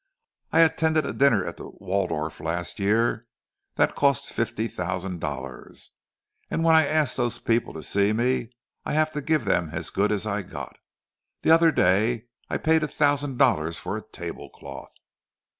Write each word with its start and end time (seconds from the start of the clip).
I 0.51 0.61
attended 0.61 1.05
a 1.05 1.13
dinner 1.13 1.45
at 1.45 1.57
the 1.57 1.69
Waldorf 1.77 2.39
last 2.39 2.79
year 2.79 3.27
that 3.75 3.89
had 3.89 3.95
cost 3.95 4.25
fifty 4.33 4.67
thousand 4.67 5.19
dollars; 5.19 5.91
and 6.49 6.63
when 6.63 6.73
I 6.73 6.87
ask 6.87 7.15
those 7.15 7.37
people 7.37 7.71
to 7.75 7.83
see 7.83 8.11
me, 8.11 8.49
I 8.83 8.93
have 8.93 9.11
to 9.11 9.21
give 9.21 9.45
them 9.45 9.69
as 9.73 9.91
good 9.91 10.11
as 10.11 10.25
I 10.25 10.41
got. 10.41 10.75
The 11.43 11.51
other 11.51 11.71
day 11.71 12.25
I 12.49 12.57
paid 12.57 12.81
a 12.81 12.87
thousand 12.87 13.37
dollars 13.37 13.77
for 13.77 13.95
a 13.95 14.01
table 14.01 14.49
cloth!" 14.49 14.93